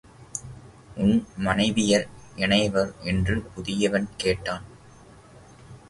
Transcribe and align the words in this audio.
உன் 0.95 1.27
மனைவியர் 1.37 2.07
எனைவர்? 2.35 2.91
என்று 3.03 3.41
புதியவன் 3.55 4.09
கேட்டான். 4.17 4.65